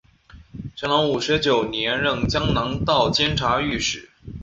[0.75, 4.09] 乾隆五十九年任江南道监察御史。